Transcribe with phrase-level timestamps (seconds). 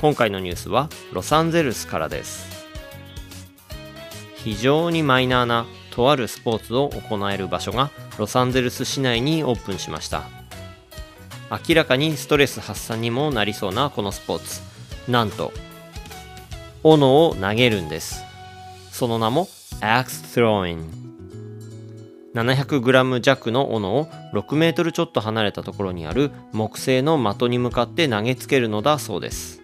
[0.00, 2.66] 今回のニュースはロサンゼルスからです。
[4.36, 10.22] 非常にマイナーなとあるスポーツを行える場所がロサンゼルス市内にオープンしました。
[11.50, 14.62] 明らかにストレス発散にもなりそうなこのスポーツ。
[15.10, 15.52] なんと
[16.82, 18.22] 斧を投げるんです。
[18.90, 19.48] その名も
[19.82, 20.82] Axe Throwing
[22.32, 29.59] 700g 弱の斧を6メートルちょっと離れたところにある木製の的に向かって投げつけるのだそうです。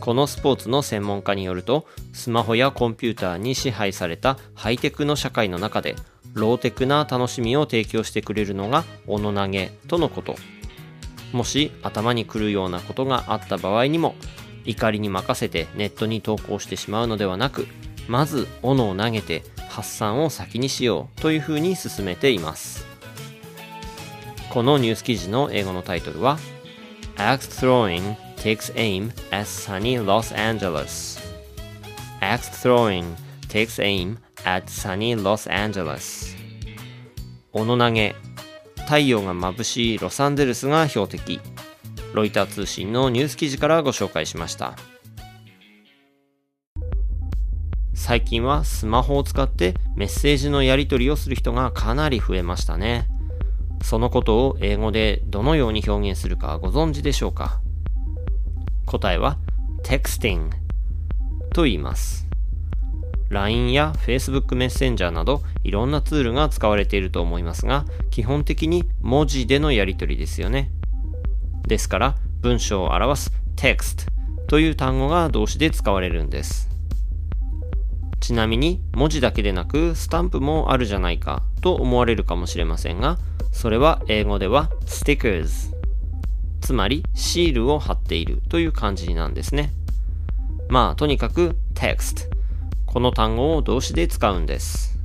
[0.00, 5.96] このスポーツの専門家によるとスマホやコンピューターに支配されたハイテクの社会の中で
[6.34, 10.36] ローテクな楽しみを提供してくれるのが斧投げとのこと。
[11.32, 14.14] もし頭にくるようなことがあった場合にも
[14.64, 17.66] 怒りに任せてネットに投稿してしまうのではなく
[18.08, 22.86] まず斧を投げて発散を先にしようというふうに進めています。
[24.50, 26.38] このニュース記事の英語のタイトルは
[27.16, 31.18] Axe Throwing takes aim at sunny Los Angeles.
[32.20, 33.16] Axe Throwing
[33.48, 36.36] takes aim at sunny Los Angeles.
[37.52, 38.14] 斧投げ
[38.84, 41.40] 太陽が眩しいロサンゼルスが標的
[42.14, 44.76] ロイター通信のニュース記事からご紹介しました。
[47.94, 53.08] 最近はスマホを使ってメッセージのやり取りをする人がかなり増えましたね。
[53.82, 57.60] そのことを英語でどのように表現するかご存知でしょうか？
[58.86, 59.36] 答えは
[59.82, 60.50] texting
[61.52, 62.26] と言います。
[63.28, 70.70] LINE や Facebook メッセンジャーなどいろんなツールが使われていると思いますが基本的に文字でのやり取りですよね。
[71.66, 74.06] ですから文章を表す text
[74.46, 76.68] という単語が動詞で使われるんです。
[78.20, 83.18] ちなみに文字だけでなくスタンプもあるじゃないかと思われるかもしれませんが
[83.52, 85.75] それは英語では stickers
[86.60, 89.72] つまりシールを貼っているという感じなんですね。
[90.68, 92.28] まあとにかく text
[92.86, 94.98] この単語を動詞で使うんです。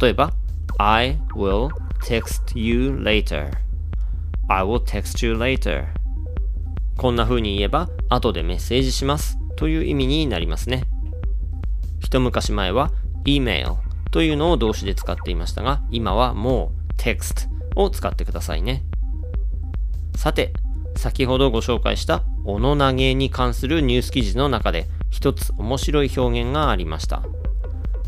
[0.00, 0.32] 例えば
[0.78, 1.68] I will
[2.02, 3.50] text you later.
[4.48, 5.86] I will text you later.
[6.96, 9.38] こんな風に言えば後でメッセージします。
[9.56, 10.84] という意味になりますね。
[12.00, 12.90] 一昔前は
[13.24, 13.76] email
[14.10, 18.84] というのを動詞で使っていましたが今はもう text を使ってくださいね。
[20.16, 20.52] さて
[20.98, 27.22] 先ほどご紹介した斧投げに関するニュース記事の中で一つ面白い表現がありました。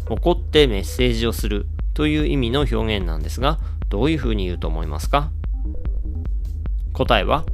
[0.08, 5.30] 怒ってメッセージをするという意味の表現なんですがどういうふうに言うと思いますか？
[6.92, 7.44] 答えは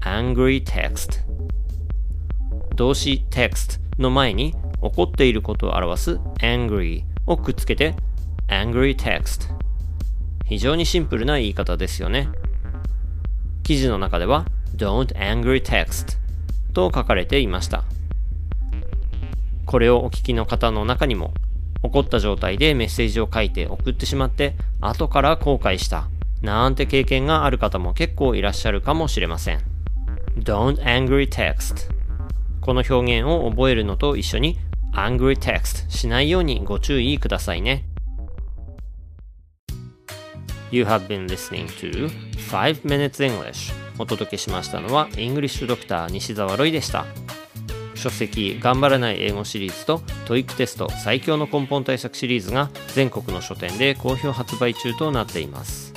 [0.00, 1.20] angry text
[2.74, 7.94] 動詞 text の前に怒っていることを表す angry をくっつけて
[8.48, 9.54] angry text
[10.44, 12.28] 非常にシンプルな言い方ですよね。
[13.62, 14.46] 記事の中では
[14.76, 16.18] don't angry text
[16.72, 17.84] と書かれていました。
[19.66, 21.32] これをお聞きの方の中にも
[21.82, 26.08] 怒った状態でメッセージを書いて送ってしまって後から後悔した
[26.42, 29.60] なんて経験がある方も結構いらっしゃるかもしれません。
[30.38, 31.90] Don't angry text
[32.60, 34.58] この表現を覚えるのと一緒に
[34.92, 37.84] angry text しないようにご注意くださいね。
[40.70, 42.08] You have been listening to
[42.50, 43.72] 5 Minutes English.
[43.98, 47.06] お届けしましたのは English Doctor 西澤ロイでした。
[47.94, 55.92] 書籍頑張らない英語シリーズと TOEICテスト最強の根本対策シリーズが全国の書店で好評発売中となっています。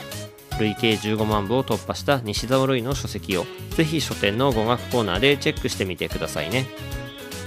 [0.60, 6.66] 累計15万部を突破した西澤ロイの書籍をぜひ書店の語学コーナーでチェックしてみてくださいね。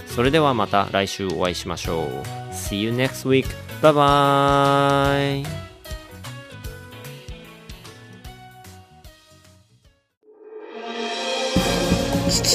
[0.08, 2.06] それではまた来週お会いしましょう。
[2.52, 3.46] See you next week.
[3.82, 5.65] Bye bye.